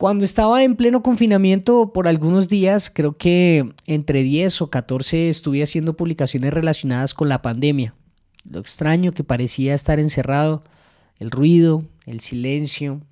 [0.00, 5.62] Cuando estaba en pleno confinamiento por algunos días, creo que entre 10 o 14 estuve
[5.62, 7.94] haciendo publicaciones relacionadas con la pandemia.
[8.48, 10.64] Lo extraño que parecía estar encerrado,
[11.18, 13.02] el ruido, el silencio,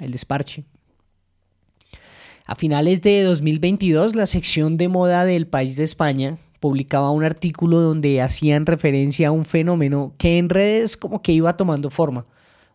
[0.00, 0.64] el desparche.
[2.46, 7.80] A finales de 2022, la sección de moda del País de España publicaba un artículo
[7.80, 12.24] donde hacían referencia a un fenómeno que en redes como que iba tomando forma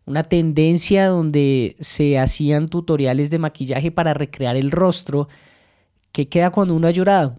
[0.09, 5.27] una tendencia donde se hacían tutoriales de maquillaje para recrear el rostro
[6.11, 7.37] que queda cuando uno ha llorado.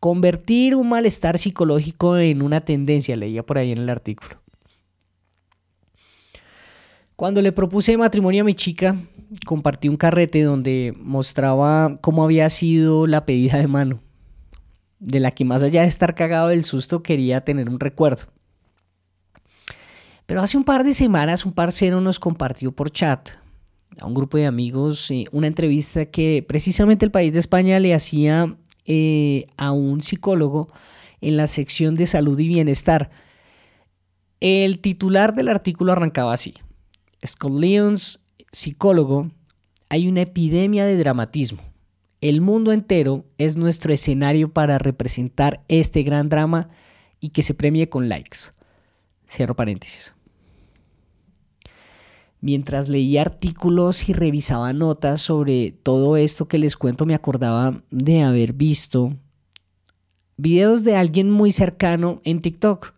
[0.00, 4.40] Convertir un malestar psicológico en una tendencia, leía por ahí en el artículo.
[7.14, 8.96] Cuando le propuse matrimonio a mi chica,
[9.46, 14.00] compartí un carrete donde mostraba cómo había sido la pedida de mano,
[14.98, 18.26] de la que más allá de estar cagado del susto quería tener un recuerdo.
[20.30, 23.30] Pero hace un par de semanas un parcero nos compartió por chat
[23.98, 27.94] a un grupo de amigos eh, una entrevista que precisamente el país de España le
[27.94, 30.68] hacía eh, a un psicólogo
[31.20, 33.10] en la sección de salud y bienestar.
[34.38, 36.54] El titular del artículo arrancaba así.
[37.26, 38.20] Scott Lyons,
[38.52, 39.32] psicólogo,
[39.88, 41.60] hay una epidemia de dramatismo.
[42.20, 46.68] El mundo entero es nuestro escenario para representar este gran drama
[47.18, 48.52] y que se premie con likes.
[49.28, 50.14] Cierro paréntesis.
[52.42, 58.22] Mientras leía artículos y revisaba notas sobre todo esto que les cuento, me acordaba de
[58.22, 59.14] haber visto
[60.38, 62.94] videos de alguien muy cercano en TikTok,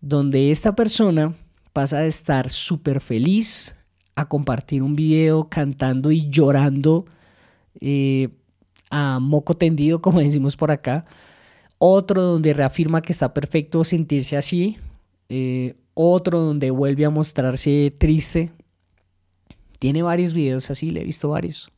[0.00, 1.36] donde esta persona
[1.72, 3.76] pasa de estar súper feliz
[4.16, 7.04] a compartir un video cantando y llorando
[7.80, 8.30] eh,
[8.90, 11.04] a moco tendido, como decimos por acá.
[11.78, 14.78] Otro donde reafirma que está perfecto sentirse así.
[15.28, 18.52] Eh, otro donde vuelve a mostrarse triste
[19.84, 21.70] tiene varios videos así, le he visto varios.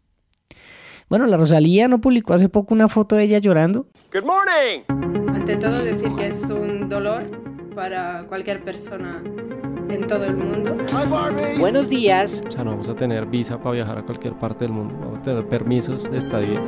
[1.09, 3.89] Bueno, la Rosalía no publicó hace poco una foto de ella llorando.
[4.13, 5.35] Good morning.
[5.35, 7.25] Ante todo decir que es un dolor
[7.75, 9.25] para cualquier persona
[9.89, 10.77] en todo el mundo.
[11.59, 12.45] Buenos días.
[12.47, 14.95] O sea, no vamos a tener visa para viajar a cualquier parte del mundo.
[15.01, 16.65] Vamos a tener permisos de estadía.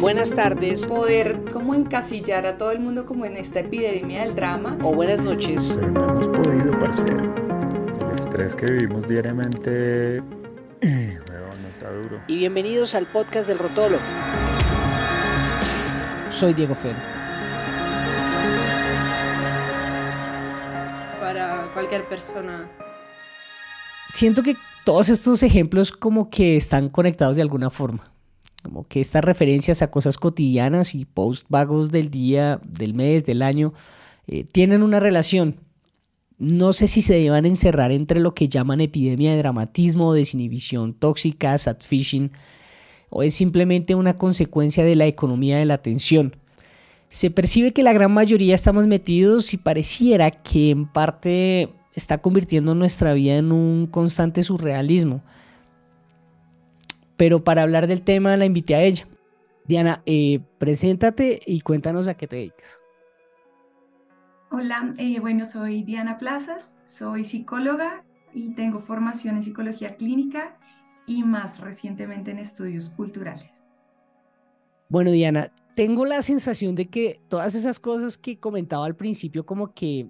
[0.00, 0.84] Buenas tardes.
[0.84, 4.76] Poder como encasillar a todo el mundo como en esta epidemia del drama.
[4.82, 5.76] O buenas noches.
[5.76, 7.22] Pero no hemos podido, parcero.
[8.00, 10.24] El estrés que vivimos diariamente
[12.28, 13.98] y bienvenidos al podcast del Rotolo.
[16.30, 16.94] Soy Diego Fer.
[21.20, 22.68] Para cualquier persona.
[24.12, 28.04] Siento que todos estos ejemplos como que están conectados de alguna forma.
[28.62, 33.42] Como que estas referencias a cosas cotidianas y post vagos del día, del mes, del
[33.42, 33.72] año,
[34.26, 35.60] eh, tienen una relación
[36.38, 41.56] no sé si se deban encerrar entre lo que llaman epidemia de dramatismo, desinhibición tóxica,
[41.58, 42.30] fishing,
[43.08, 46.36] o es simplemente una consecuencia de la economía de la atención.
[47.08, 52.74] Se percibe que la gran mayoría estamos metidos y pareciera que en parte está convirtiendo
[52.74, 55.22] nuestra vida en un constante surrealismo.
[57.16, 59.08] Pero para hablar del tema la invité a ella.
[59.66, 62.85] Diana, eh, preséntate y cuéntanos a qué te dedicas.
[64.50, 70.56] Hola, eh, bueno, soy Diana Plazas, soy psicóloga y tengo formación en psicología clínica
[71.06, 73.64] y más recientemente en estudios culturales.
[74.88, 79.74] Bueno, Diana, tengo la sensación de que todas esas cosas que comentaba al principio como
[79.74, 80.08] que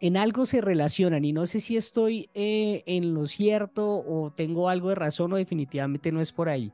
[0.00, 4.68] en algo se relacionan y no sé si estoy eh, en lo cierto o tengo
[4.68, 6.72] algo de razón o definitivamente no es por ahí.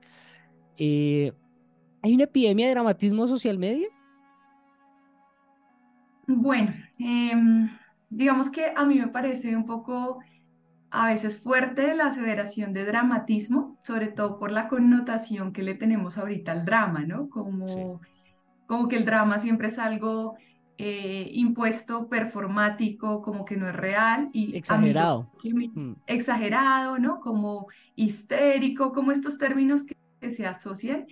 [0.77, 1.33] Eh,
[2.03, 3.89] ¿Hay una epidemia de dramatismo social media?
[6.29, 7.71] Bueno, em,
[8.11, 10.21] digamos que a mí me parece un poco
[10.91, 16.19] a veces fuerte la aseveración de dramatismo, sobre todo por la connotación que le tenemos
[16.19, 17.31] ahorita al drama, ¿no?
[17.31, 18.01] Como,
[18.67, 20.37] como que el drama siempre es algo
[20.77, 25.33] eh, impuesto, performático, como que no es real y exagerado.
[25.43, 25.93] Mm.
[26.07, 27.21] Exagerado, ¿no?
[27.21, 29.97] Como histérico, como estos términos que,
[30.31, 31.07] se asocian.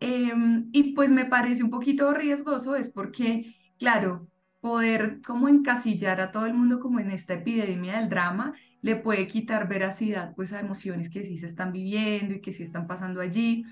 [0.00, 4.26] Em, y pues me parece un poquito riesgoso, es porque, claro,
[4.60, 9.26] poder como encasillar a todo el mundo como en esta epidemia del drama le puede
[9.26, 13.20] quitar veracidad pues a emociones que sí se están viviendo y que sí están pasando
[13.20, 13.64] allí.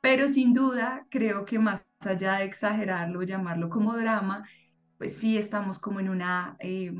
[0.00, 4.48] Pero sin duda creo que más allá de exagerarlo, llamarlo como drama,
[4.96, 6.92] pues sí estamos como en una, eh,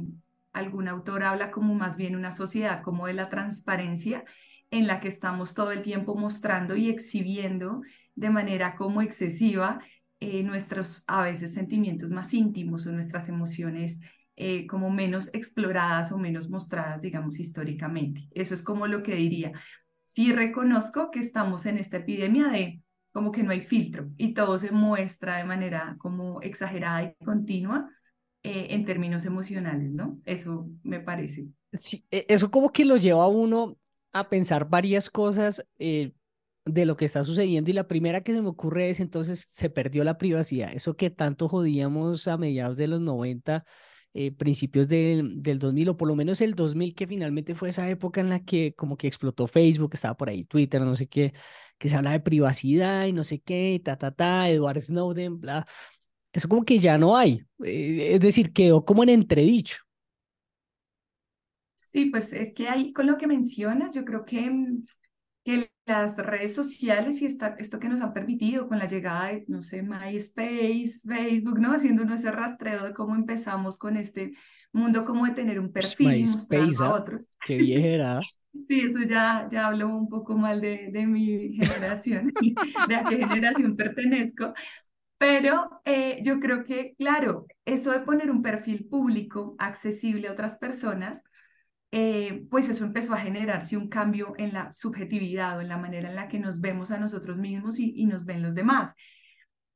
[0.53, 4.25] algún autor habla como más bien una sociedad como de la transparencia
[4.71, 7.83] en la que estamos todo el tiempo mostrando y exhibiendo
[8.15, 9.81] de manera como excesiva
[10.21, 14.01] eh, nuestros a veces sentimientos más íntimos o nuestras emociones
[14.37, 18.29] eh, como menos exploradas o menos mostradas, digamos, históricamente.
[18.31, 19.53] Eso es como lo que diría.
[20.05, 22.83] sí reconozco que estamos en esta epidemia de
[23.13, 27.91] como que no hay filtro y todo se muestra de manera como exagerada y continua
[28.45, 30.21] eh, en términos emocionales, ¿no?
[30.25, 31.49] Eso me parece.
[31.73, 33.77] Sí, e, eso como que lo lleva a uno
[34.13, 35.67] a pensar varias cosas
[36.69, 39.71] de lo que está sucediendo y la primera que se me ocurre es entonces se
[39.71, 43.65] perdió la privacidad, eso que tanto jodíamos a mediados de los 90
[44.15, 47.89] eh, principios del, del 2000 o por lo menos el 2000 que finalmente fue esa
[47.89, 51.35] época en la que como que explotó Facebook, estaba por ahí Twitter, no sé qué,
[51.79, 55.67] que se habla de privacidad y no sé qué, ta, ta, ta, Edward Snowden, bla.
[56.33, 59.77] Eso como que ya no hay, eh, es decir, quedó como en entredicho.
[61.75, 64.83] Sí, pues es que ahí con lo que mencionas, yo creo que mm,
[65.45, 69.45] que las redes sociales y esta, esto que nos han permitido con la llegada de,
[69.49, 71.73] no sé, MySpace, Facebook, ¿no?
[71.73, 74.35] Haciendo ese rastreo de cómo empezamos con este
[74.73, 76.95] mundo, como de tener un perfil y mostrarlo a ¿ah?
[76.95, 77.33] otros.
[77.45, 78.21] Qué viejera.
[78.67, 82.33] Sí, eso ya, ya hablo un poco mal de, de mi generación,
[82.89, 84.53] de a qué generación pertenezco,
[85.19, 90.57] pero eh, yo creo que, claro, eso de poner un perfil público accesible a otras
[90.57, 91.23] personas,
[91.91, 96.09] eh, pues eso empezó a generarse un cambio en la subjetividad o en la manera
[96.09, 98.95] en la que nos vemos a nosotros mismos y, nos ven los demás.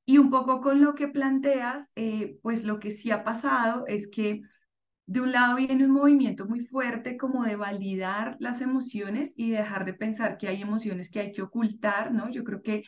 [0.04, 4.10] Y un poco con lo que planteas, eh, pues lo que sí ha pasado es
[4.10, 4.42] que
[5.06, 9.84] de un lado viene un movimiento muy fuerte como de validar las emociones y dejar
[9.84, 12.30] de pensar que hay emociones que hay que ocultar, ¿no?
[12.30, 12.84] Yo creo que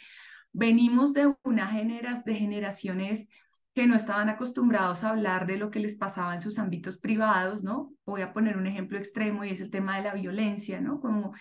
[0.52, 3.28] venimos de una generas, de generaciones
[3.74, 7.64] que no estaban acostumbrados a hablar de lo que les pasaba en sus ámbitos privados,
[7.64, 7.92] ¿no?
[8.06, 11.00] Voy a poner un ejemplo extremo y es el tema de la violencia, ¿no?
[11.00, 11.32] Como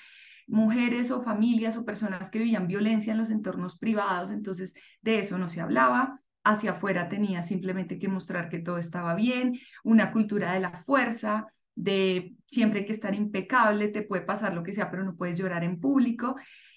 [0.47, 5.37] mujeres o familias o personas que vivían violencia en los entornos privados, entonces de eso
[5.37, 10.53] no se hablaba, hacia afuera tenía simplemente que mostrar que todo estaba bien, una cultura
[10.53, 14.91] de la fuerza, de siempre hay que estar impecable, te puede pasar lo que sea,
[14.91, 16.35] pero no puedes llorar en público.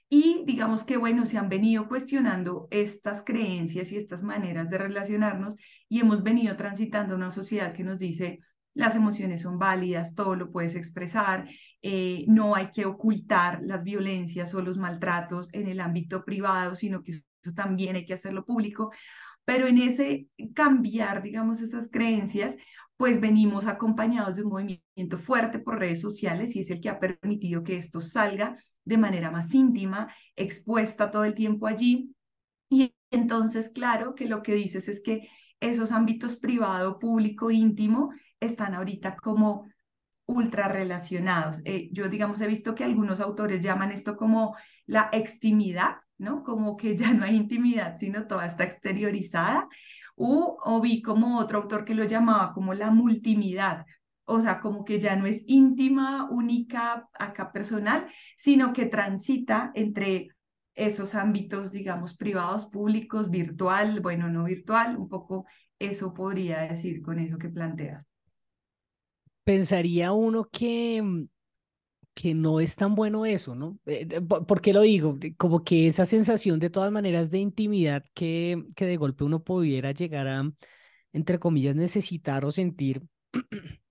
[0.08, 5.56] Y digamos que, bueno, se han venido cuestionando estas creencias y estas maneras de relacionarnos
[5.88, 8.40] y hemos venido transitando una sociedad que nos dice,
[8.74, 11.48] las emociones son válidas, todo lo puedes expresar,
[11.82, 17.02] eh, no hay que ocultar las violencias o los maltratos en el ámbito privado, sino
[17.02, 17.22] que
[17.54, 18.92] también hay que hacerlo público.
[19.44, 22.56] Pero en ese cambiar, digamos, esas creencias,
[22.96, 27.00] pues venimos acompañados de un movimiento fuerte por redes sociales y es el que ha
[27.00, 28.56] permitido que esto salga
[28.86, 32.14] de manera más íntima, expuesta todo el tiempo allí.
[32.70, 35.28] Y entonces, claro, que lo que dices es que
[35.60, 39.68] esos ámbitos privado, público, íntimo, están ahorita como
[40.26, 41.62] ultra relacionados.
[41.64, 44.56] Eh, yo, digamos, he visto que algunos autores llaman esto como
[44.86, 46.42] la extimidad, ¿no?
[46.42, 49.68] Como que ya no hay intimidad, sino toda está exteriorizada.
[50.16, 53.84] O, o vi como otro autor que lo llamaba como la multimidad,
[54.26, 58.06] o sea, como que ya no es íntima, única, acá personal,
[58.36, 60.28] sino que transita entre
[60.74, 65.46] esos ámbitos, digamos, privados, públicos, virtual, bueno, no virtual, un poco
[65.78, 68.06] eso podría decir con eso que planteas.
[69.44, 71.28] Pensaría uno que, mm,
[72.14, 73.78] que no es tan bueno eso, ¿no?
[73.86, 75.18] Eh, ¿Por qué lo digo?
[75.36, 79.92] Como que esa sensación de todas maneras de intimidad que, que de golpe uno pudiera
[79.92, 80.50] llegar a,
[81.12, 83.02] entre comillas, necesitar o sentir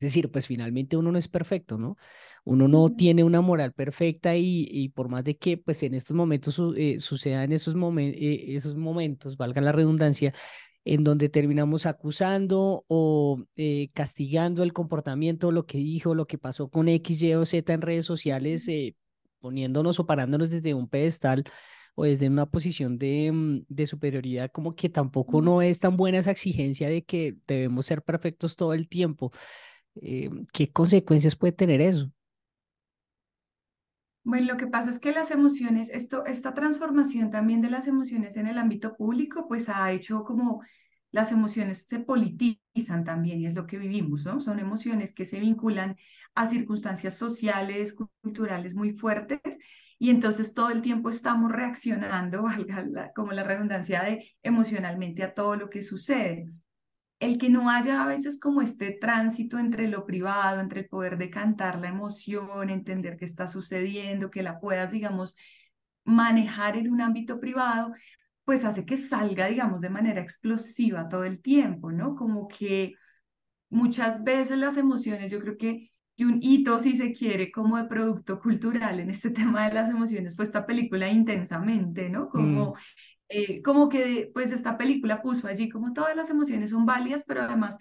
[0.00, 1.96] Es decir, pues finalmente uno no es perfecto, ¿no?
[2.44, 6.16] Uno no tiene una moral perfecta y, y por más de que pues en estos
[6.16, 10.32] momentos eh, sucedan esos, eh, esos momentos, valga la redundancia,
[10.84, 16.68] en donde terminamos acusando o eh, castigando el comportamiento, lo que dijo, lo que pasó
[16.68, 18.68] con X, Y o Z en redes sociales,
[19.40, 21.44] poniéndonos o parándonos desde un pedestal
[21.96, 26.18] o desde una posición de, mm, de, superioridad, como que tampoco no es tan buena
[26.18, 29.32] esa exigencia de que debemos ser perfectos todo el tiempo.
[30.02, 32.10] Eh, ¿qué consecuencias puede tener eso?
[34.24, 38.36] Bueno, lo que pasa es que las emociones, esto, esta transformación también de las emociones
[38.36, 40.62] en el ámbito público, pues ha hecho como
[41.12, 44.40] las emociones se politizan también y es lo que vivimos, ¿no?
[44.40, 45.96] Son emociones que se vinculan
[46.34, 49.40] a circunstancias sociales, culturales muy fuertes
[49.98, 52.42] y entonces todo el tiempo estamos reaccionando,
[52.76, 56.50] valga como la redundancia de emocionalmente a todo lo que sucede
[57.18, 61.16] el que no haya a veces como este tránsito entre lo privado, entre el poder
[61.18, 65.36] decantar la emoción, entender qué está sucediendo, que la puedas, digamos,
[66.04, 67.92] manejar en un ámbito privado,
[68.44, 72.16] pues hace que salga, digamos, de manera explosiva todo el tiempo, ¿no?
[72.16, 72.94] Como que
[73.70, 77.84] muchas veces las emociones, yo creo que y un hito, si se quiere, como de
[77.84, 82.28] producto cultural en este tema de las emociones, fue esta película intensamente, ¿no?
[82.28, 82.74] Como mm.
[83.28, 87.42] Eh, como que pues esta película puso allí como todas las emociones son válidas, pero
[87.42, 87.76] además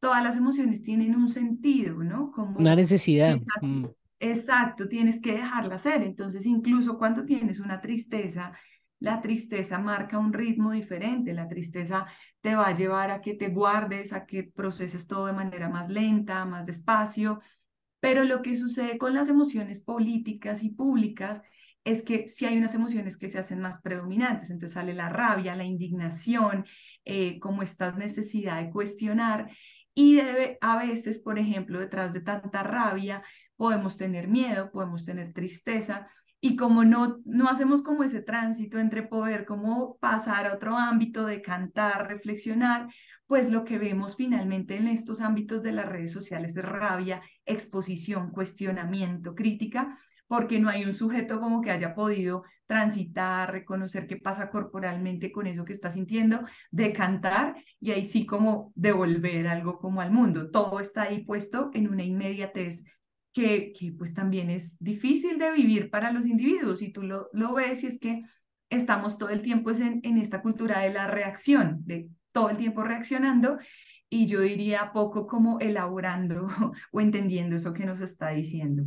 [0.00, 2.30] todas las emociones tienen un sentido, ¿no?
[2.32, 3.38] Como una necesidad.
[3.60, 3.88] Si mm.
[4.20, 6.02] exacto, tienes que dejarla ser.
[6.02, 8.52] Entonces, incluso cuando tienes una tristeza,
[9.00, 11.32] la tristeza marca un ritmo diferente.
[11.32, 12.06] La tristeza
[12.40, 15.88] te va a llevar a que te guardes, a que proceses todo de manera más
[15.88, 17.40] lenta, más despacio.
[18.00, 21.42] Pero lo que sucede con las emociones políticas y públicas
[21.84, 25.56] es que si hay unas emociones que se hacen más predominantes, entonces sale la rabia,
[25.56, 26.66] la indignación,
[27.04, 29.50] eh, como esta necesidad de cuestionar.
[29.94, 33.22] Y debe, a veces, por ejemplo, detrás de tanta rabia,
[33.56, 36.08] podemos tener miedo, podemos tener tristeza,
[36.40, 41.26] y como no, no hacemos como ese tránsito entre poder como pasar a otro ámbito
[41.26, 42.88] de cantar, reflexionar,
[43.26, 48.30] pues lo que vemos finalmente en estos ámbitos de las redes sociales es rabia, exposición,
[48.30, 54.50] cuestionamiento, crítica, porque no hay un sujeto como que haya podido transitar, reconocer qué pasa
[54.50, 60.12] corporalmente con eso que está sintiendo, decantar y ahí sí como devolver algo como al
[60.12, 60.50] mundo.
[60.50, 62.84] Todo está ahí puesto en una inmediatez
[63.32, 67.54] que, que pues también es difícil de vivir para los individuos y tú lo, lo
[67.54, 68.22] ves y es que
[68.68, 72.82] estamos todo el tiempo en, en esta cultura de la reacción, de todo el tiempo
[72.82, 73.58] reaccionando
[74.10, 76.46] y yo diría poco como elaborando
[76.92, 78.84] o entendiendo eso que nos está diciendo.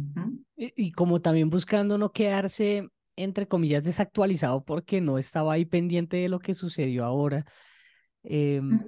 [0.55, 6.29] Y, como también buscando no quedarse, entre comillas, desactualizado porque no estaba ahí pendiente de
[6.29, 7.45] lo que sucedió ahora.
[8.23, 8.79] Em,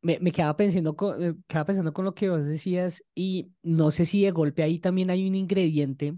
[0.00, 3.90] me, me, quedaba pensando con, eh, quedaba pensando con lo que vos decías y no
[3.90, 6.16] sé si de golpe ahí también hay un ingrediente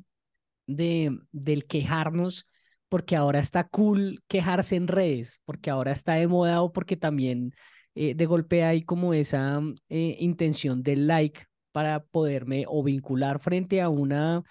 [0.68, 2.46] de, del quejarnos
[2.88, 7.54] porque ahora está cool quejarse en redes, porque ahora está de moda o porque también
[7.94, 13.40] eh, de golpe hay como esa mm, eh, intención del like para poderme o vincular
[13.40, 14.42] frente a una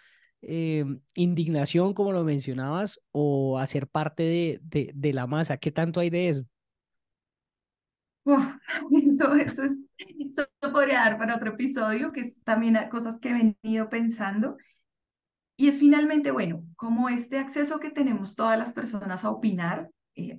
[0.41, 5.57] eh, indignación, como lo mencionabas, o hacer parte de, de, de, la masa.
[5.57, 6.43] ¿Qué tanto hay de eso?
[9.07, 13.53] eso, eso, es, eso podría dar para otro episodio, que es también cosas que he
[13.63, 14.57] venido pensando.
[15.57, 19.89] Y es finalmente, bueno, como este acceso que tenemos todas las personas a opinar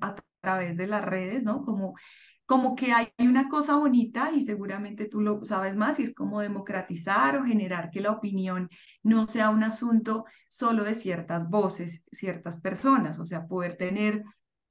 [0.00, 1.62] a través de las redes, ¿no?
[1.62, 1.94] Como
[2.50, 6.40] como que hay una cosa bonita y seguramente tú lo sabes más y es como
[6.40, 8.68] democratizar o generar que la opinión
[9.04, 14.24] no sea un asunto solo de ciertas voces, ciertas personas, o sea, poder tener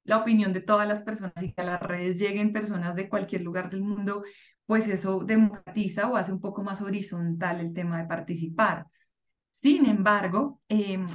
[0.04, 3.40] la opinión de todas las personas y que a las redes lleguen personas de cualquier
[3.40, 4.24] lugar del mundo,
[4.66, 8.88] pues eso democratiza o hace un poco más horizontal el tema de participar.
[9.48, 11.06] Sin embargo, em,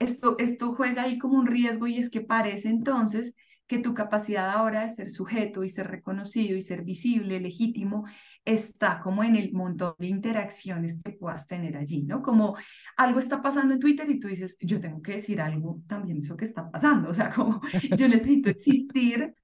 [0.00, 3.36] esto, esto juega ahí como un riesgo y es que parece entonces
[3.68, 8.06] que tu capacidad ahora de ser sujeto y ser reconocido y ser visible, legítimo,
[8.44, 12.22] está como en el montón de interacciones que puedas tener allí, ¿no?
[12.22, 12.56] Como
[12.96, 16.36] algo está pasando en Twitter y tú dices, yo tengo que decir algo también eso
[16.36, 17.60] que está pasando, o sea, como
[17.96, 19.34] yo necesito existir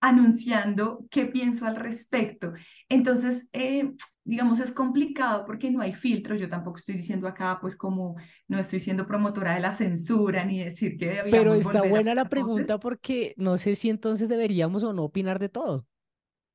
[0.00, 2.52] anunciando qué pienso al respecto.
[2.90, 3.94] Entonces, eh,
[4.24, 6.34] digamos, es complicado porque no hay filtro.
[6.34, 8.16] Yo tampoco estoy diciendo acá, pues como
[8.48, 11.20] no estoy siendo promotora de la censura ni decir que...
[11.30, 15.50] Pero está buena la pregunta porque no sé si entonces deberíamos o no opinar de
[15.50, 15.86] todo.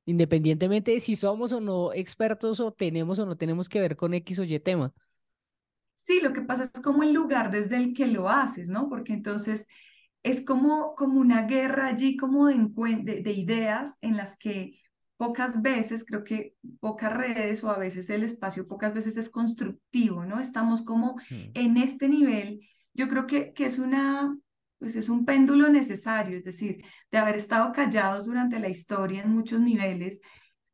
[0.06, 4.14] Independientemente de si somos o no expertos o tenemos o no tenemos que ver con
[4.14, 4.92] X o Y tema.
[5.94, 8.88] Sí, lo que pasa es como el lugar desde el que lo haces, ¿no?
[8.88, 9.68] Porque entonces
[10.22, 12.56] es como, como una guerra allí, como de,
[13.02, 14.79] de, de ideas en las que
[15.20, 20.24] pocas veces, creo que pocas redes o a veces el espacio pocas veces es constructivo,
[20.24, 20.40] ¿no?
[20.40, 24.34] Estamos como en este nivel, yo creo que, que es una,
[24.78, 29.34] pues es un péndulo necesario, es decir, de haber estado callados durante la historia en
[29.34, 30.22] muchos niveles,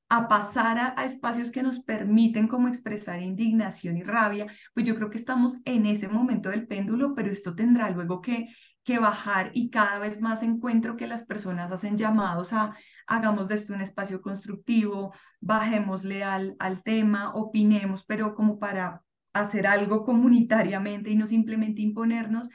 [0.08, 4.94] a pasar a, a, espacios que nos permiten como expresar indignación y rabia, pues yo
[4.94, 8.46] creo que estamos en ese momento del péndulo, pero esto tendrá luego que,
[8.84, 12.76] que bajar y cada vez más encuentro que las personas hacen llamados a
[13.06, 19.66] hagamos de esto un espacio constructivo, bajémosle al, al tema, opinemos, pero como para hacer
[19.66, 22.48] algo comunitariamente y no simplemente imponernos,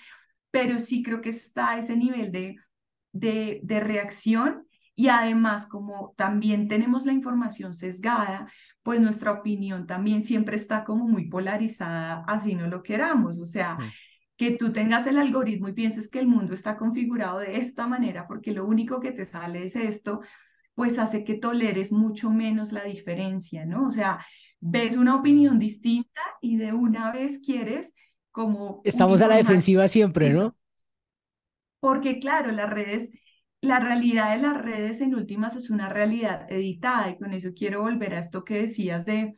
[0.50, 2.56] pero sí creo que está ese nivel de,
[3.12, 8.52] de, de reacción y además como también tenemos la información sesgada,
[8.84, 13.78] pues nuestra opinión también siempre está como muy polarizada, así no lo queramos, o sea,
[14.42, 18.26] que tú tengas el algoritmo y pienses que el mundo está configurado de esta manera
[18.28, 20.22] porque lo único que te sale es esto,
[20.74, 23.86] pues hace que toleres mucho menos la diferencia, ¿no?
[23.86, 24.26] O sea,
[24.60, 27.94] ves una opinión distinta y de una vez quieres
[28.32, 28.82] como...
[28.84, 30.58] Estamos a la defensiva siempre, ¿no?
[31.80, 33.12] Porque claro, las redes,
[33.62, 37.84] la realidad de las redes en últimas es una realidad editada y con eso quiero
[37.84, 39.36] volver a esto que decías de,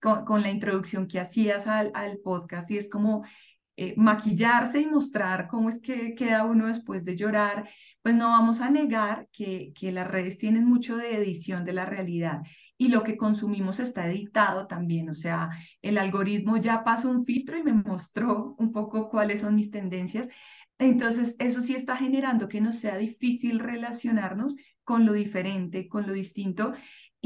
[0.00, 3.24] con, la introducción que hacías al, al podcast y es como
[3.76, 7.68] eh, maquillarse y mostrar cómo es que queda uno después de llorar,
[8.02, 11.86] pues no vamos a negar que, que las redes tienen mucho de edición de la
[11.86, 12.42] realidad.
[12.76, 15.50] y lo que consumimos está editado también, o sea,
[15.80, 20.28] el algoritmo ya pasó un filtro y me mostró un poco cuáles son mis tendencias.
[20.78, 26.12] Entonces, eso sí está generando que nos sea difícil relacionarnos con lo diferente, con lo
[26.12, 26.72] distinto.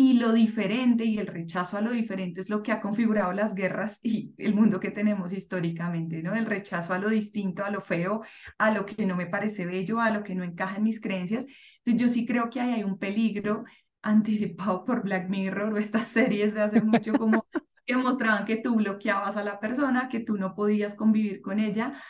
[0.01, 3.57] Y lo diferente y el rechazo a lo diferente es lo que ha configurado las
[3.57, 6.37] guerras y el mundo que tenemos históricamente, ¿no?
[6.37, 8.23] El rechazo a lo distinto, a lo feo,
[8.59, 11.47] a lo que no me parece bello, a lo que no encaja en mis creencias.
[11.79, 13.65] Entonces, yo sí creo que ahí hay un peligro
[14.01, 17.45] anticipado por Black Mirror o estas series de hace mucho como
[17.85, 22.01] que mostraban que tú bloqueabas a la persona, que tú no podías convivir con ella,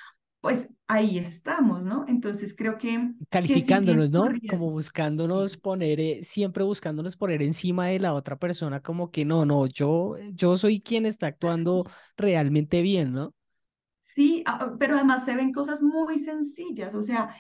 [0.41, 2.05] pues ahí estamos, ¿no?
[2.09, 3.13] Entonces creo que...
[3.29, 4.29] Calificándonos, ¿no?
[4.49, 9.45] Como buscándonos poner, eh, siempre buscándonos poner encima de la otra persona, como que no,
[9.45, 11.85] no, yo, yo soy quien está actuando
[12.17, 13.35] realmente bien, ¿no?
[13.99, 14.45] Sí,
[14.79, 17.35] pero además se ven cosas muy sencillas, o sea,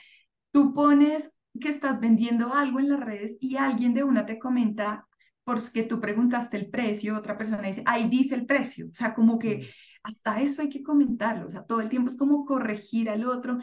[0.51, 5.07] tú pones que estás vendiendo algo en las redes y alguien de una te comenta
[5.45, 9.39] porque tú preguntaste el precio, otra persona dice, ahí dice el precio, o sea, como
[9.39, 9.63] que mm.
[10.09, 13.59] Hasta eso hay que comentarlo, o sea, todo el tiempo es como corregir al otro.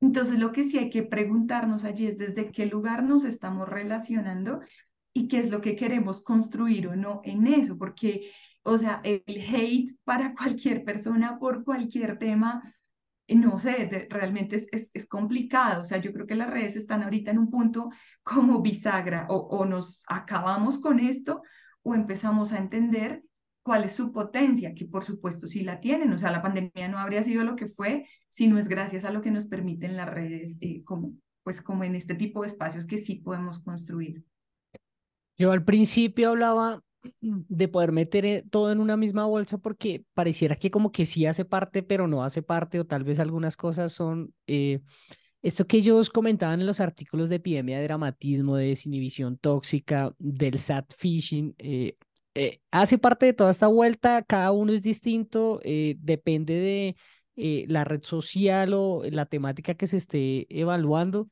[0.00, 4.60] Entonces, lo que sí hay que preguntarnos allí es desde qué lugar nos estamos relacionando
[5.12, 8.30] y qué es lo que queremos construir o no en eso, porque,
[8.62, 12.74] o sea, el hate para cualquier persona por cualquier tema
[13.30, 15.82] no sé, realmente es, es, es, complicado.
[15.82, 17.90] O sea, yo creo que las redes están ahorita en un punto
[18.22, 21.42] como bisagra, o, o nos acabamos con esto
[21.82, 23.22] o empezamos a entender
[23.68, 26.10] cuál es su potencia, que por supuesto sí la tienen.
[26.10, 29.10] O sea, la pandemia no habría sido lo que fue si no es gracias a
[29.10, 32.86] lo que nos permiten las redes, eh, como, pues como en este tipo de espacios
[32.86, 34.24] que sí podemos construir.
[35.36, 36.82] Yo al principio hablaba
[37.20, 41.26] de poder meter eh, todo en una misma bolsa porque pareciera que como que sí
[41.26, 44.32] hace parte, pero no hace parte, o tal vez algunas cosas son...
[44.46, 44.80] Eh,
[45.42, 50.58] esto que ellos comentaban en los artículos de epidemia de dramatismo, de desinhibición tóxica, del
[50.58, 51.96] sat phishing, eh,
[52.70, 55.60] hace parte de toda esta vuelta, cada uno es distinto,
[55.98, 56.96] depende
[57.36, 61.28] de la red social o la temática que se esté evaluando.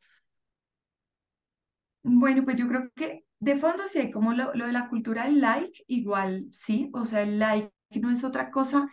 [2.03, 5.41] Bueno, pues yo creo que de fondo sí hay como lo, de la cultura del
[5.41, 8.89] like, igual sí, o sea, el like no es otra cosa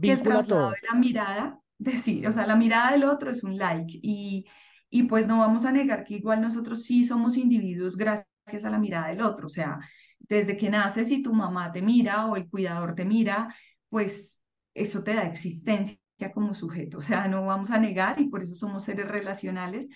[0.00, 3.56] que el traslado de la mirada, de o sea, la mirada del otro es un
[3.56, 4.46] like y,
[4.90, 8.78] y pues no vamos a negar que igual nosotros sí somos individuos gracias a la
[8.78, 9.78] mirada del otro, o sea,
[10.28, 13.54] desde que naces y tu mamá te mira o el cuidador te mira,
[13.88, 14.42] pues
[14.74, 15.98] eso te da existencia
[16.34, 19.88] como sujeto, o sea, no vamos a negar y por eso somos seres relacionales,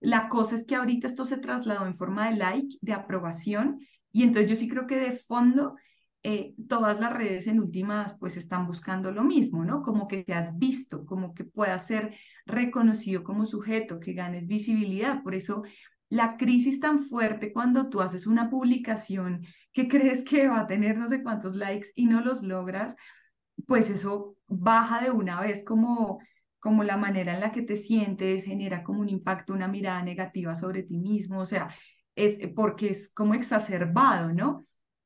[0.00, 3.80] la cosa es que ahorita esto se trasladó en forma de like, de aprobación,
[4.10, 5.76] y entonces yo sí creo que de fondo
[6.22, 9.82] eh, todas las redes en últimas pues están buscando lo mismo, ¿no?
[9.82, 15.22] Como que te has visto, como que puedas ser reconocido como sujeto, que ganes visibilidad.
[15.22, 15.62] Por eso
[16.10, 20.98] la crisis tan fuerte cuando tú haces una publicación que crees que va a tener
[20.98, 22.96] no sé cuántos likes y no los logras,
[23.66, 26.20] pues eso baja de una vez como
[26.60, 30.54] como la manera en la que te sientes genera como un impacto, una mirada negativa
[30.54, 31.74] sobre ti mismo, o sea,
[32.14, 34.62] es porque es como exacerbado, ¿no?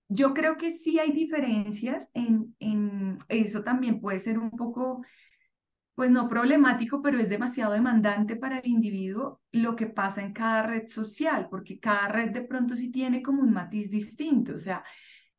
[0.08, 5.02] Yo creo que sí hay diferencias en, en eso también puede ser un poco,
[5.94, 10.62] pues no problemático, pero es demasiado demandante para el individuo lo que pasa en cada
[10.62, 14.82] red social, porque cada red de pronto sí tiene como un matiz distinto, o sea,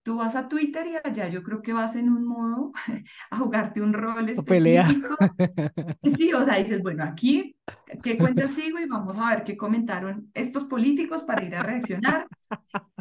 [0.05, 2.71] tú vas a Twitter y allá yo creo que vas en un modo
[3.31, 5.17] a jugarte un rol específico.
[6.17, 7.55] Sí, o sea, dices, bueno, aquí,
[8.03, 8.79] ¿qué cuenta sigo?
[8.79, 12.27] Y vamos a ver qué comentaron estos políticos para ir a reaccionar.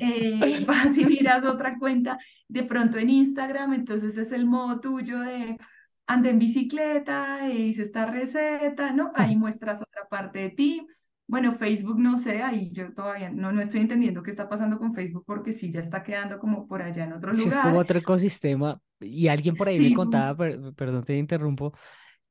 [0.00, 5.20] Eh, vas y miras otra cuenta de pronto en Instagram, entonces es el modo tuyo
[5.20, 5.58] de
[6.06, 9.12] anda en bicicleta, hice esta receta, ¿no?
[9.14, 10.86] Ahí muestras otra parte de ti.
[11.26, 14.92] Bueno, Facebook no sé, ahí yo todavía no, no estoy entendiendo qué está pasando con
[14.92, 17.48] Facebook porque sí ya está quedando como por allá en otro lugar.
[17.48, 18.78] es como otro ecosistema.
[19.00, 20.36] Y alguien por ahí me contaba,
[20.76, 21.72] perdón, te interrumpo,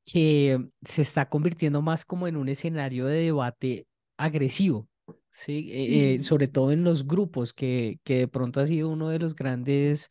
[0.04, 4.88] que se está convirtiendo más como en un escenario de debate agresivo,
[5.32, 5.70] ¿sí?
[5.72, 9.18] Eh, eh, sobre todo en los grupos, que, que de pronto ha sido uno de
[9.18, 10.08] los grandes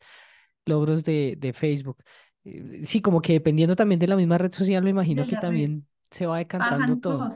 [0.66, 1.96] logros de, de Facebook.
[2.44, 5.86] Eh, sí, como que dependiendo también de la misma red social, me imagino que también
[6.10, 7.28] se va decantando todo.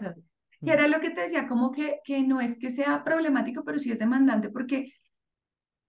[0.61, 3.79] Y era lo que te decía, como que, que no es que sea problemático, pero
[3.79, 4.92] sí es demandante porque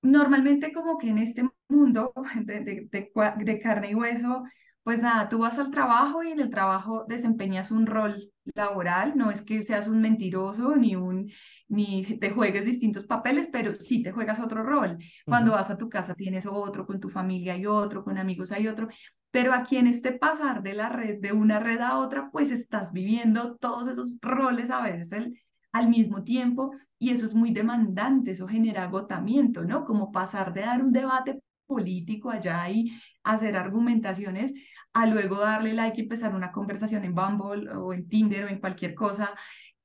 [0.02, 2.14] normalmente como que en este mundo
[2.46, 4.44] de, de, de, carne y hueso,
[4.90, 9.30] pues nada, tú vas al trabajo y en el trabajo desempeñas un rol laboral, no
[9.30, 11.30] es que seas un mentiroso ni un
[11.68, 14.98] ni te juegues distintos papeles, pero sí te juegas otro rol.
[15.26, 18.68] Cuando vas a tu casa tienes otro, con tu familia hay otro, con amigos hay
[18.68, 18.88] otro,
[19.30, 22.92] pero aquí en este pasar de la red, de una red a otra, pues estás
[22.92, 25.40] viviendo todos esos roles a veces el,
[25.72, 29.86] al mismo tiempo y eso es muy demandante, eso genera agotamiento, ¿no?
[29.86, 32.92] Como pasar de dar un debate político allá y
[33.24, 34.56] hacer argumentaciones,
[34.94, 38.60] a luego darle like y empezar una conversación en Bumble o en Tinder o en
[38.60, 39.34] cualquier cosa,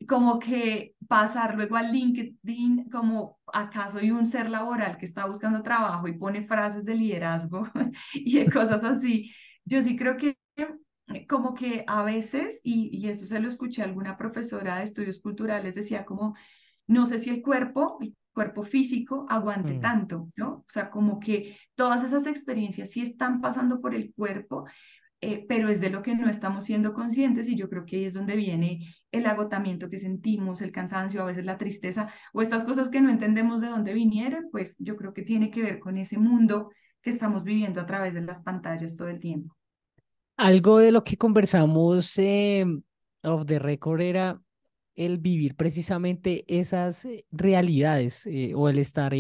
[0.09, 5.63] como que pasar luego al LinkedIn como acaso hay un ser laboral que está buscando
[5.63, 7.69] trabajo y pone frases de liderazgo
[8.15, 9.33] y de cosas así.
[9.65, 10.37] Yo sí creo que
[11.29, 15.21] como que a veces, y, y eso se lo escuché a alguna profesora de estudios
[15.21, 16.35] culturales, decía como,
[16.87, 19.81] no sé si el cuerpo, el cuerpo físico aguante Mm.
[19.81, 20.49] tanto, ¿no?
[20.59, 24.65] O sea, como que todas esas experiencias sí están pasando por el cuerpo,
[25.25, 28.05] eh, pero es de lo que no estamos siendo conscientes y yo creo que ahí
[28.05, 32.65] es donde viene el agotamiento que sentimos, el cansancio, a veces la tristeza o estas
[32.65, 35.97] cosas que no entendemos de dónde vinieron, pues yo creo que tiene que ver con
[35.97, 39.57] ese mundo que estamos viviendo a través de las pantallas todo el tiempo.
[40.37, 42.67] Algo de lo que conversamos eh,
[43.23, 44.41] off the record era
[44.95, 49.19] el vivir precisamente esas eh, realidades eh, o el estar eh,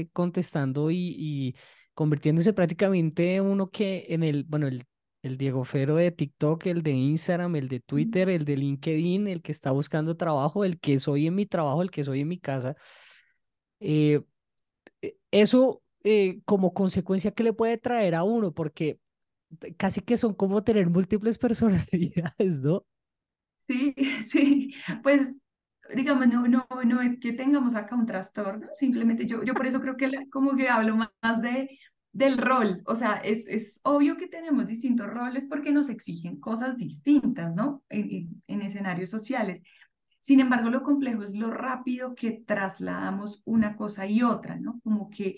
[0.00, 1.56] eh, contestando y, y
[1.94, 4.84] convirtiéndose prácticamente en uno que en el, bueno, el,
[5.26, 9.42] el Diego Fero de TikTok, el de Instagram, el de Twitter, el de LinkedIn, el
[9.42, 12.38] que está buscando trabajo, el que soy en mi trabajo, el que soy en mi
[12.38, 12.76] casa.
[13.80, 14.20] Eh,
[15.02, 19.00] eh, eso eh, como consecuencia que le puede traer a uno, porque
[19.78, 22.86] casi que son como tener múltiples personalidades, ¿no?
[23.66, 23.94] Sí,
[24.28, 25.38] sí, pues
[25.94, 29.80] digamos, no, no, no es que tengamos acá un trastorno, simplemente yo, yo por eso
[29.80, 31.78] creo que la- como que hablo más de,
[32.16, 36.76] del rol, o sea, es, es obvio que tenemos distintos roles porque nos exigen cosas
[36.76, 37.82] distintas, ¿no?
[37.88, 39.62] En, en, en escenarios sociales.
[40.20, 44.80] Sin embargo, lo complejo es lo rápido que trasladamos una cosa y otra, ¿no?
[44.82, 45.36] Como que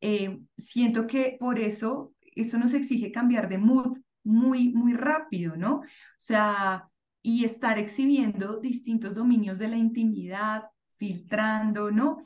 [0.00, 5.76] eh, siento que por eso eso nos exige cambiar de mood muy, muy rápido, ¿no?
[5.76, 5.84] O
[6.18, 6.88] sea,
[7.22, 10.64] y estar exhibiendo distintos dominios de la intimidad,
[10.96, 12.18] filtrando, ¿no?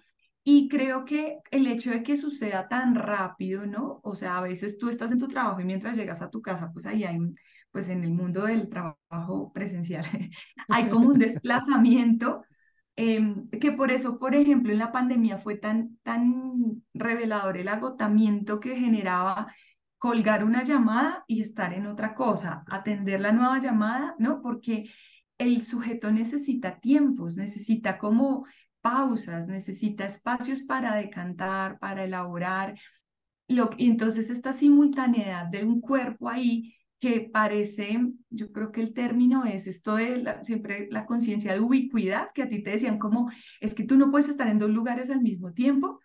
[0.45, 4.01] Y creo que el hecho de que suceda tan rápido, ¿no?
[4.03, 6.71] O sea, a veces tú estás en tu trabajo y mientras llegas a tu casa,
[6.73, 7.19] pues ahí hay,
[7.71, 10.05] pues en el mundo del trabajo presencial,
[10.69, 12.43] hay como un desplazamiento
[12.97, 18.61] Em, que por eso, por ejemplo, en la pandemia fue tan, tan revelador el agotamiento
[18.61, 19.53] que generaba
[19.99, 24.41] colgar una llamada y estar en otra cosa, atender la nueva llamada, ¿no?
[24.43, 24.85] Porque
[25.39, 28.47] el sujeto necesita tiempos, necesita como
[28.85, 32.77] pausas, necesita espacios para decantar, para elaborar.
[33.49, 38.95] Lo, y entonces esta simultaneidad de un cuerpo ahí que parece, yo creo que el
[38.95, 42.99] término es esto de la- siempre la conciencia de ubicuidad, que a ti te decían
[42.99, 46.01] como, es que tú no puedes estar en dos lugares al mismo tiempo,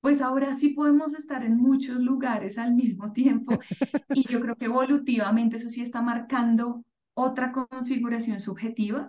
[0.00, 3.58] pues ahora sí podemos estar en muchos lugares al mismo tiempo
[4.12, 9.08] y yo creo que evolutivamente eso sí está marcando otra configuración subjetiva.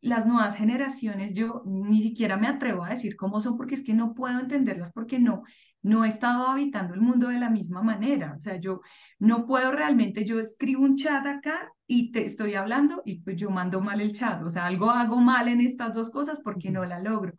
[0.00, 3.94] Las nuevas generaciones, yo ni siquiera me atrevo a decir cómo son porque es que
[3.94, 5.42] no puedo entenderlas porque no,
[5.82, 8.34] no he estado habitando el mundo de la misma manera.
[8.36, 8.82] O sea, yo
[9.18, 13.50] no puedo realmente, yo escribo un chat acá y te estoy hablando y pues yo
[13.50, 14.42] mando mal el chat.
[14.42, 17.34] O sea, algo hago mal en estas dos cosas porque no la logro.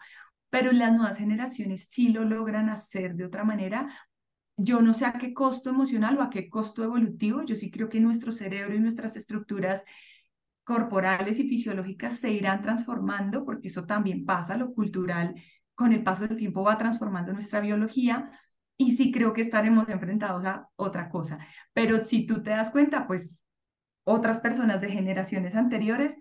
[0.50, 3.88] Pero las nuevas generaciones sí lo logran hacer de otra manera
[4.58, 7.90] yo no sé a qué costo emocional o a qué costo evolutivo, yo sí creo
[7.90, 9.84] que nuestro cerebro y nuestras estructuras
[10.72, 15.36] corporales y fisiológicas se irán transformando, porque eso también pasa, lo cultural
[15.76, 18.32] con el paso del tiempo va transformando nuestra biología
[18.78, 21.40] y sí creo que estaremos enfrentados a otra cosa.
[21.74, 23.36] Pero si tú te das cuenta, pues
[24.06, 26.16] otras personas de generaciones anteriores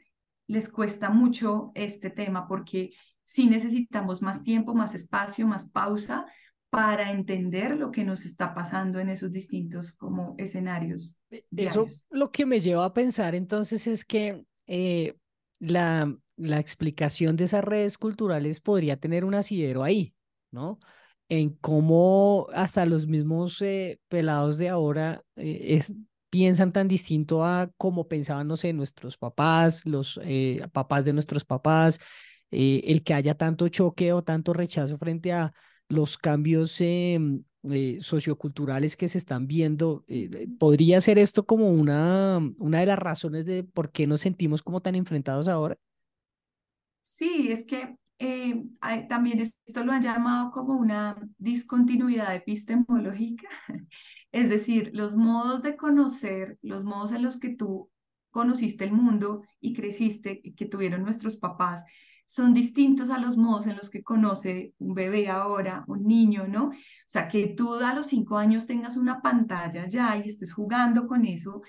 [0.49, 2.91] les cuesta mucho este tema porque
[3.23, 6.27] sí necesitamos más tiempo, más espacio, más pausa
[6.71, 12.05] para entender lo que nos está pasando en esos distintos como escenarios Eso diarios.
[12.11, 15.17] lo que me lleva a pensar entonces es que eh,
[15.59, 20.15] la, la explicación de esas redes culturales podría tener un asidero ahí,
[20.53, 20.79] ¿no?
[21.29, 25.93] En cómo hasta los mismos eh, pelados de ahora eh, es,
[26.31, 30.21] piensan tan distinto a como pensaban, no sé, nuestros papás, los
[30.73, 31.99] papás de nuestros papás,
[32.53, 35.53] el que haya tanto choque o tanto rechazo frente a
[35.91, 40.05] los cambios em, eh, socioculturales que se están viendo.
[40.09, 44.63] eh, ¿podría ser esto como una, una de las razones de por qué nos sentimos
[44.63, 45.79] como tan enfrentados ahora?
[47.03, 53.49] Sí, es que eh, hay- también esto lo han llamado como una discontinuidad epistemológica,
[54.33, 57.91] es decir, los modos de conocer, los modos en los que tú
[58.31, 61.83] conociste el mundo y creciste, que tuvieron nuestros papás,
[62.31, 66.69] son distintos a los modos en los que conoce un bebé ahora, un niño, ¿no?
[66.69, 66.73] O
[67.05, 71.25] sea, que tú a los cinco años tengas una pantalla ya y estés jugando con
[71.25, 71.63] eso,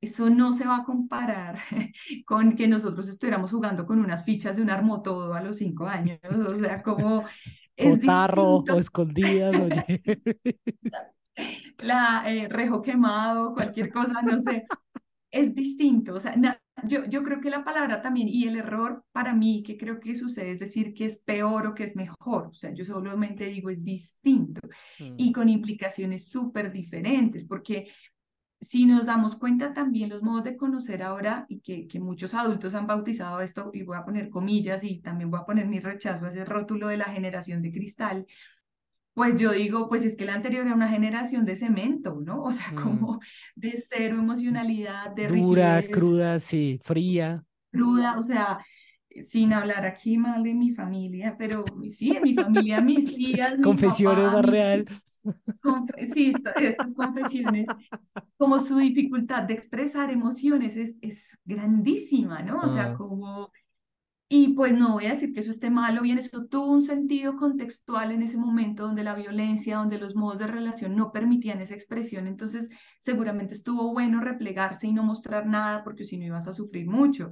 [0.00, 1.58] eso no se va a comparar
[2.26, 6.18] con que nosotros estuviéramos jugando con unas fichas de un armotodo a los cinco años,
[6.24, 7.24] o sea, como
[7.76, 8.78] es O tarro, o distinto.
[8.78, 9.84] escondidas, oye.
[11.78, 14.66] la eh, rejo quemado, cualquier cosa, no sé,
[15.30, 16.14] es distinto.
[16.14, 16.34] O sea,
[16.84, 20.14] yo, yo creo que la palabra también y el error para mí que creo que
[20.14, 22.48] sucede es decir que es peor o que es mejor.
[22.48, 24.60] O sea, yo solamente digo es distinto
[24.98, 25.32] y mm.
[25.32, 27.88] con implicaciones súper diferentes, porque
[28.60, 32.74] si nos damos cuenta también los modos de conocer ahora y que, que muchos adultos
[32.74, 36.26] han bautizado esto, y voy a poner comillas y también voy a poner mi rechazo
[36.26, 38.26] a ese rótulo de la generación de cristal,
[39.18, 42.44] pues yo digo, pues es que la anterior era una generación de cemento, ¿no?
[42.44, 42.76] O sea, mm.
[42.76, 43.18] como
[43.56, 47.44] de cero emocionalidad, de Dura, cruda, sí, fría.
[47.72, 48.64] Cruda, o sea,
[49.20, 53.54] sin hablar aquí mal de mi familia, pero sí, de mi familia, mis tías.
[53.60, 54.84] Confesiones mi real.
[56.14, 57.66] Sí, estas confesiones,
[58.36, 62.60] como su dificultad de expresar emociones es, es grandísima, ¿no?
[62.60, 62.94] O sea, ah.
[62.94, 63.50] como
[64.30, 67.36] y pues no voy a decir que eso esté malo, bien, eso tuvo un sentido
[67.36, 71.74] contextual en ese momento donde la violencia, donde los modos de relación no permitían esa
[71.74, 76.52] expresión, entonces seguramente estuvo bueno replegarse y no mostrar nada porque si no ibas a
[76.52, 77.30] sufrir mucho.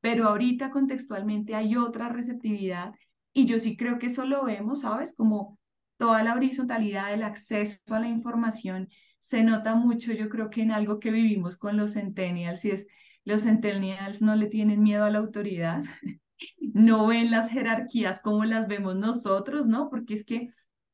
[0.00, 2.94] Pero ahorita contextualmente hay otra receptividad
[3.34, 5.14] y yo sí creo que eso lo vemos, ¿sabes?
[5.14, 5.58] Como
[5.98, 10.72] toda la horizontalidad del acceso a la información se nota mucho, yo creo que en
[10.72, 12.86] algo que vivimos con los centennials y es
[13.24, 15.84] los centennials no le tienen miedo a la autoridad.
[16.72, 19.88] no ven las jerarquías como las vemos nosotros, ¿no?
[19.90, 20.50] Porque es que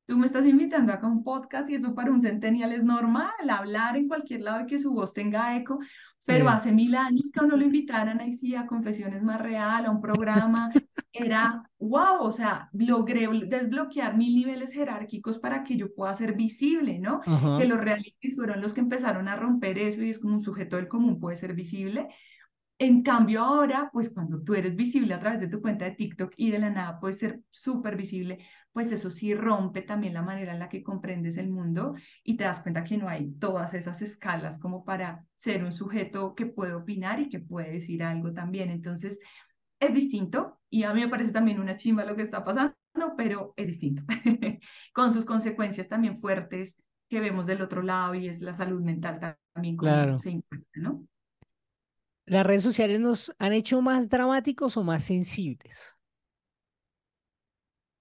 [0.06, 3.32] tú me estás invitando acá a un podcast y eso para un centennial es normal,
[3.50, 5.80] hablar en cualquier lado y que su voz tenga eco,
[6.24, 9.90] pero hace mil años que uno lo invitaran ahí sí a Confesiones Más Real, a
[9.90, 10.70] un programa,
[11.12, 17.00] era wow, o sea, logré desbloquear mil niveles jerárquicos para que yo pueda ser visible,
[17.00, 17.20] ¿no?
[17.58, 20.76] Que los realities fueron los que empezaron a romper eso y es como un sujeto
[20.76, 22.08] del común puede ser visible.
[22.78, 26.34] En cambio ahora, pues cuando tú eres visible a través de tu cuenta de TikTok
[26.36, 28.38] y de la nada puedes ser súper visible,
[28.72, 32.44] pues eso sí rompe también la manera en la que comprendes el mundo y te
[32.44, 36.74] das cuenta que no hay todas esas escalas como para ser un sujeto que puede
[36.74, 38.68] opinar y que puede decir algo también.
[38.68, 39.18] Entonces,
[39.80, 42.76] es distinto y a mí me parece también una chimba lo que está pasando,
[43.16, 44.02] pero es distinto,
[44.92, 46.76] con sus consecuencias también fuertes
[47.08, 51.06] que vemos del otro lado y es la salud mental también como se impacta, ¿no?
[52.26, 55.96] ¿Las redes sociales nos han hecho más dramáticos o más sensibles?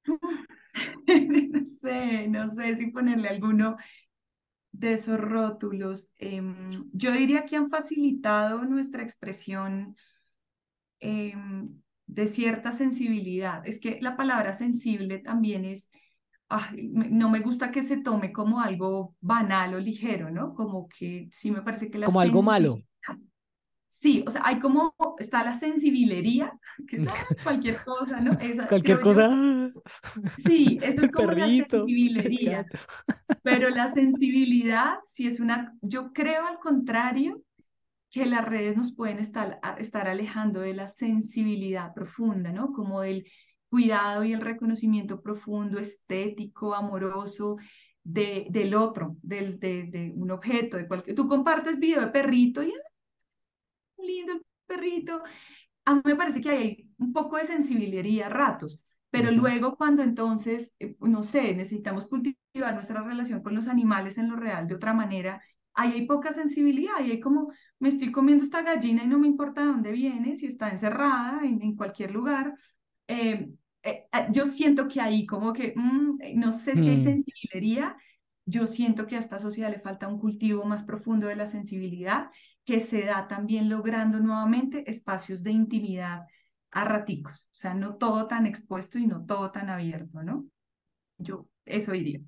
[1.51, 3.77] no sé, no sé si ponerle alguno
[4.71, 6.09] de esos rótulos.
[6.17, 9.95] Em, yo diría que han facilitado nuestra expresión
[10.99, 13.61] em, de cierta sensibilidad.
[13.65, 15.89] Es que la palabra sensible también es,
[16.81, 20.53] no me gusta que se tome como algo banal o ligero, ¿no?
[20.55, 22.79] Como que sí me parece que la Como algo malo.
[23.97, 26.51] Sí, o sea, hay como, está la sensibilería,
[26.85, 27.05] que es
[27.43, 28.37] cualquier cosa, ¿no?
[28.67, 29.31] cualquier cosa.
[30.37, 32.65] sí, eso es como la sensibilería.
[33.43, 37.41] Pero la sensibilidad, si es una, yo creo al contrario,
[38.11, 42.73] que las redes nos pueden estar, estar alejando de la sensibilidad profunda, ¿no?
[42.73, 43.25] Como del
[43.69, 47.55] cuidado y el reconocimiento profundo, estético, amoroso,
[48.03, 51.15] de, del otro, del, de, de un objeto, de cualquier...
[51.15, 52.73] Tú compartes video de perrito y
[54.05, 55.21] lindo el perrito.
[55.85, 60.03] A mí me parece que hay un poco de sensibilidad a ratos, pero luego cuando
[60.03, 64.75] entonces, eh, no sé, necesitamos cultivar nuestra relación con los animales en lo real de
[64.75, 65.41] otra manera,
[65.73, 69.27] ahí hay poca sensibilidad, y hay como, me estoy comiendo esta gallina y no me
[69.27, 72.55] importa de dónde viene, si está encerrada en, en cualquier lugar.
[73.07, 73.51] Eh,
[73.83, 76.99] eh, yo siento que ahí como que, mm, no sé si hay mm.
[76.99, 77.95] sensibilidad,
[78.45, 82.29] yo siento que a esta sociedad le falta un cultivo más profundo de la sensibilidad
[82.65, 86.25] que se da también logrando nuevamente espacios de intimidad
[86.71, 90.45] a raticos, o sea, no todo tan expuesto y no todo tan abierto, ¿no?
[91.17, 92.19] Yo eso diría.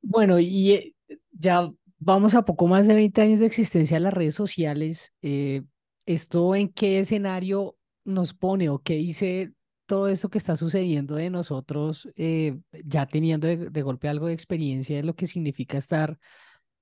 [0.00, 0.94] Bueno, y eh,
[1.32, 1.68] ya
[1.98, 5.12] vamos a poco más de 20 años de existencia de las redes sociales.
[5.22, 5.62] Eh,
[6.06, 9.52] ¿Esto en qué escenario nos pone o qué dice
[9.86, 14.32] todo esto que está sucediendo de nosotros, eh, ya teniendo de, de, golpe algo de
[14.32, 16.18] experiencia de lo que significa estar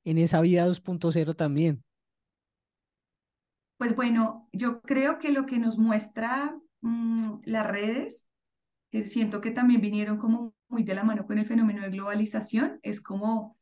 [0.05, 1.83] en esa vida 2.0 también?
[3.81, 8.27] Pues bueno, yo creo que lo que nos muestra mm, las redes,
[8.91, 12.79] que siento que también vinieron como muy de la mano con el fenómeno de globalización,
[12.83, 13.57] es como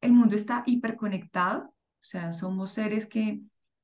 [0.00, 3.40] el mundo está hiperconectado, o sea, somos seres que,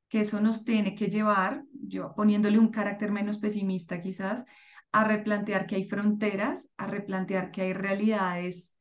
[0.09, 4.45] que eso nos tiene que llevar, yo poniéndole un carácter menos pesimista quizás,
[4.93, 8.77] a replantear que hay fronteras, a replantear que hay realidades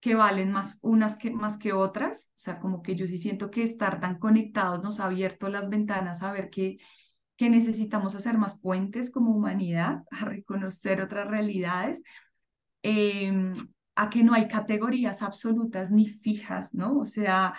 [0.00, 2.30] que valen más unas que, más que otras.
[2.30, 5.68] O sea, como que yo sí siento que estar tan conectados nos ha abierto las
[5.68, 6.78] ventanas a ver que,
[7.36, 12.02] que necesitamos hacer más puentes como humanidad, a reconocer otras realidades.
[12.82, 13.52] Em,
[13.96, 16.98] a que no hay categorías absolutas ni fijas, ¿no?
[16.98, 17.54] O sea,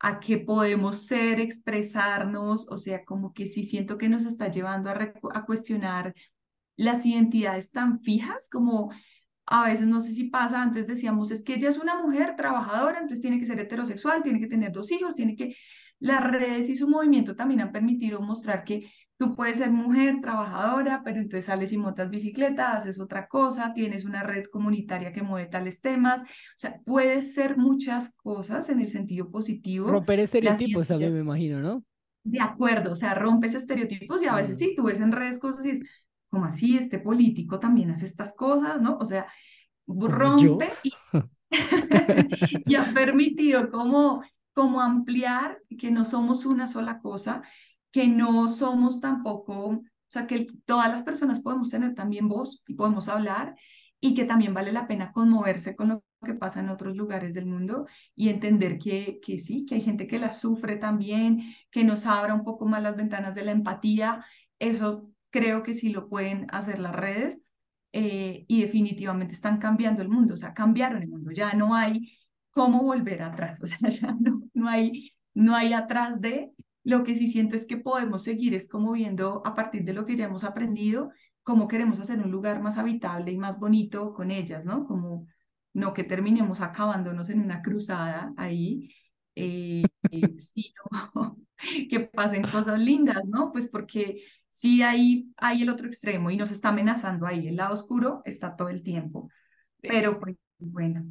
[0.00, 4.90] a que podemos ser, expresarnos, o sea, como que sí siento que nos está llevando
[4.90, 6.14] a, a cuestionar
[6.76, 8.92] las identidades tan fijas como
[9.50, 12.98] a veces no sé si pasa, antes decíamos, es que ella es una mujer trabajadora,
[12.98, 15.56] entonces tiene que ser heterosexual, tiene que tener dos hijos, tiene que...
[16.00, 21.02] Las redes y su movimiento también han permitido mostrar que tú puedes ser mujer trabajadora,
[21.04, 25.48] pero entonces sales y montas bicicleta, haces otra cosa, tienes una red comunitaria que mueve
[25.48, 26.24] tales temas, o
[26.56, 29.90] sea, puedes ser muchas cosas en el sentido positivo.
[29.90, 31.82] Romper estereotipos también me imagino, ¿no?
[32.22, 35.64] De acuerdo, o sea, rompes estereotipos y a veces sí, tú ves en redes cosas
[35.64, 35.80] y es,
[36.28, 36.76] como así?
[36.76, 38.98] Este político también hace estas cosas, ¿no?
[38.98, 39.26] O sea,
[39.86, 40.92] rompe y,
[42.66, 47.42] y, ha permitido como, como ampliar que no somos una sola cosa,
[47.90, 52.74] que no somos tampoco, o sea, que todas las personas podemos tener también voz y
[52.74, 53.56] podemos hablar
[54.00, 57.46] y que también vale la pena conmoverse con lo que pasa en otros lugares del
[57.46, 62.06] mundo y entender que, que sí, que hay gente que la sufre también, que nos
[62.06, 64.24] abra un poco más las ventanas de la empatía.
[64.58, 67.44] Eso creo que sí lo pueden hacer las redes
[67.92, 72.12] eh, y definitivamente están cambiando el mundo, o sea, cambiaron el mundo, ya no hay
[72.50, 76.52] cómo volver atrás, o sea, ya no, no, hay, no hay atrás de,
[76.84, 80.06] lo que sí siento es que podemos seguir, es como viendo a partir de lo
[80.06, 81.10] que ya hemos aprendido,
[81.42, 84.86] cómo queremos hacer un lugar más habitable y más bonito con ellas, ¿no?
[84.86, 85.26] Como
[85.74, 88.90] no que terminemos acabándonos en una cruzada ahí,
[89.34, 89.82] eh,
[90.38, 91.38] sino
[91.90, 93.50] que pasen cosas lindas, ¿no?
[93.52, 94.22] Pues porque
[94.58, 97.46] sí hay, hay el otro extremo y nos está amenazando ahí.
[97.46, 99.30] El lado oscuro está todo el tiempo.
[99.80, 101.04] Pero pues bueno.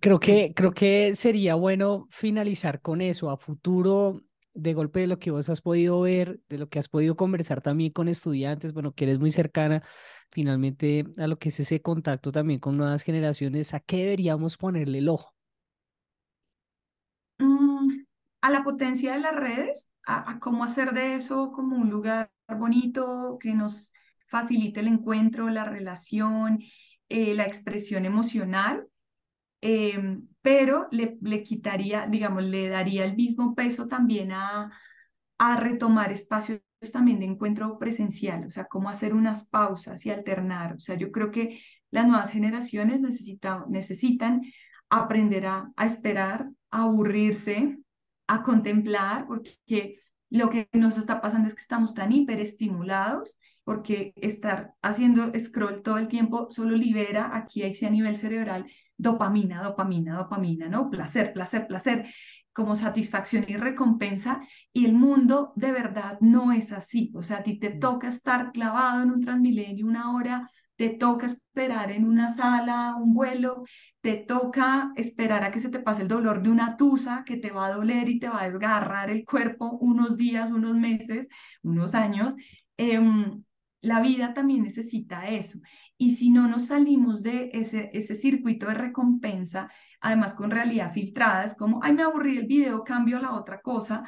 [0.00, 4.22] Creo que, creo que sería bueno finalizar con eso a futuro,
[4.54, 7.60] de golpe de lo que vos has podido ver, de lo que has podido conversar
[7.60, 9.82] también con estudiantes, bueno, que eres muy cercana
[10.30, 14.98] finalmente a lo que es ese contacto también con nuevas generaciones, ¿a qué deberíamos ponerle
[14.98, 15.34] el ojo?
[17.38, 18.04] Mm,
[18.40, 23.38] a la potencia de las redes, a, cómo hacer de eso como un lugar bonito
[23.40, 23.92] que nos
[24.26, 26.60] facilite el encuentro, la relación,
[27.08, 28.86] eh, la expresión emocional,
[29.60, 34.70] em, pero le, le quitaría, digamos, le daría el mismo peso también a,
[35.38, 36.60] a retomar espacios
[36.92, 40.74] también de encuentro presencial, o sea, cómo hacer unas pausas y alternar.
[40.76, 44.42] O sea, yo creo que las nuevas generaciones necesitan, necesitan
[44.90, 47.78] aprender a, a esperar, a aburrirse,
[48.28, 49.96] a contemplar, porque
[50.30, 55.98] lo que nos está pasando es que estamos tan hiperestimulados, porque estar haciendo scroll todo
[55.98, 58.66] el tiempo solo libera aquí ahí a nivel cerebral
[58.98, 60.90] dopamina, dopamina, dopamina, ¿no?
[60.90, 62.06] Placer, placer, placer,
[62.58, 64.40] como satisfacción y recompensa,
[64.72, 67.12] y el mundo de verdad no es así.
[67.14, 71.26] O sea, a ti te toca estar clavado en un transmilenio una hora, te toca
[71.26, 73.62] esperar en una sala un vuelo,
[74.00, 77.52] te toca esperar a que se te pase el dolor de una tusa que te
[77.52, 81.28] va a doler y te va a desgarrar el cuerpo unos días, unos meses,
[81.62, 82.34] unos años.
[82.76, 83.44] Em,
[83.82, 85.60] la vida también necesita eso.
[85.96, 91.44] Y si no nos salimos de ese, ese circuito de recompensa, además con realidad filtrada,
[91.44, 94.04] es como, ay, me aburrí el video, cambio la otra cosa.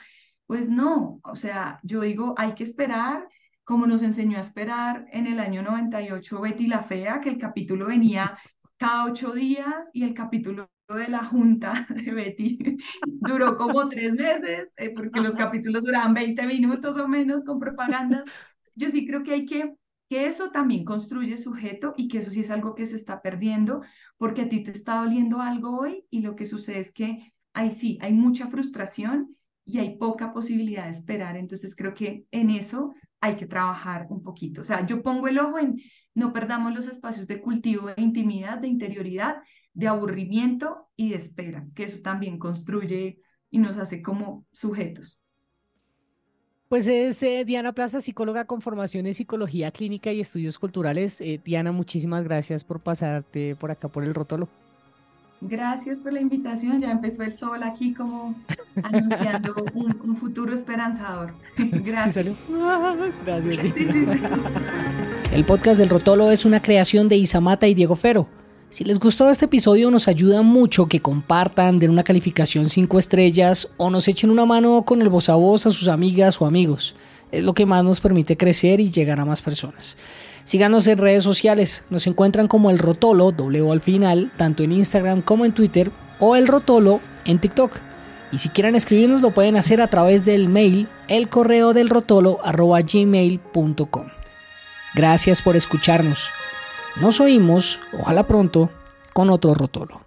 [0.47, 3.29] Pues no, o sea, yo digo, hay que esperar,
[3.65, 7.87] como nos enseñó a esperar en el año 98 Betty la Fea, que el capítulo
[7.87, 8.37] venía
[8.77, 12.59] cada ocho días y el capítulo de la junta de Betty
[13.05, 18.25] duró como tres meses, eh, porque los capítulos duraban 20 minutos o menos con propagandas.
[18.75, 19.75] Yo sí creo que hay que,
[20.11, 23.83] que eso también construye sujeto y que eso sí es algo que se está perdiendo,
[24.17, 27.71] porque a ti te está doliendo algo hoy y lo que sucede es que ahí
[27.71, 31.37] sí, hay mucha frustración y hay poca posibilidad de esperar.
[31.37, 34.63] Entonces creo que en eso hay que trabajar un poquito.
[34.63, 35.81] O sea, yo pongo el ojo en
[36.13, 39.37] no perdamos los espacios de cultivo de intimidad, de interioridad,
[39.75, 45.20] de aburrimiento y de espera, que eso también construye y nos hace como sujetos.
[46.71, 51.21] Pues es eh, Diana Plaza, psicóloga con formación en psicología clínica y estudios culturales.
[51.21, 54.49] Eh, Diana, muchísimas gracias por pasarte por acá por el Rótolo.
[55.41, 56.81] Gracias por la invitación.
[56.81, 58.37] Ya empezó el sol aquí como
[58.85, 61.33] anunciando un, futuro esperanzador.
[61.59, 62.37] Gracias.
[62.53, 62.95] Ah,
[63.27, 63.75] gracias.
[65.33, 68.29] El podcast del Rotolo es una creación de Isamata y Diego Fero.
[68.71, 73.69] Si les gustó este episodio nos ayuda mucho que compartan, den una calificación 5 estrellas
[73.79, 76.95] o nos echen una mano con el voz a voz a sus amigas o amigos.
[77.33, 79.97] Es lo que más nos permite crecer y llegar a más personas.
[80.45, 85.21] Síganos en redes sociales, nos encuentran como el Rotolo, doble al final, tanto en Instagram
[85.23, 85.91] como en Twitter,
[86.21, 87.73] o el Rotolo en TikTok.
[88.31, 92.39] Y si quieren escribirnos lo pueden hacer a través del mail el correo del rotolo
[94.95, 96.29] Gracias por escucharnos.
[96.97, 98.69] Nos oímos, ojalá pronto,
[99.13, 100.00] con otro rotolo.